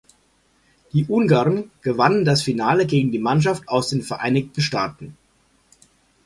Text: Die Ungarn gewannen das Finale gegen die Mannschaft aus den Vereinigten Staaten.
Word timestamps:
Die 0.93 1.05
Ungarn 1.05 1.69
gewannen 1.83 2.25
das 2.25 2.41
Finale 2.41 2.87
gegen 2.87 3.11
die 3.11 3.19
Mannschaft 3.19 3.67
aus 3.69 3.89
den 3.89 4.01
Vereinigten 4.01 4.59
Staaten. 4.59 5.15